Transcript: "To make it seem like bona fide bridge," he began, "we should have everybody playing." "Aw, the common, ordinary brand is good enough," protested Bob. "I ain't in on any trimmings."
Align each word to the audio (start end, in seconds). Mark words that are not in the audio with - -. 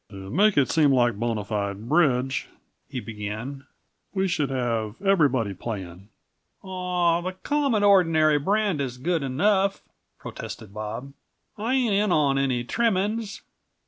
"To 0.09 0.31
make 0.31 0.57
it 0.57 0.71
seem 0.71 0.91
like 0.91 1.13
bona 1.19 1.43
fide 1.43 1.87
bridge," 1.87 2.47
he 2.89 2.99
began, 2.99 3.67
"we 4.15 4.27
should 4.27 4.49
have 4.49 4.99
everybody 4.99 5.53
playing." 5.53 6.09
"Aw, 6.63 7.21
the 7.21 7.33
common, 7.43 7.83
ordinary 7.83 8.39
brand 8.39 8.81
is 8.81 8.97
good 8.97 9.21
enough," 9.21 9.83
protested 10.17 10.73
Bob. 10.73 11.13
"I 11.55 11.75
ain't 11.75 11.93
in 11.93 12.11
on 12.11 12.39
any 12.39 12.63
trimmings." 12.63 13.43